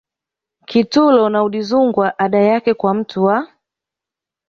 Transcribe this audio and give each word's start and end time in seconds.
Kitulo 0.69 1.29
na 1.29 1.43
Udzungwa 1.43 2.15
ada 2.19 2.39
yake 2.39 2.73
kwa 2.73 2.93
mtu 2.93 3.23
wa 3.23 3.47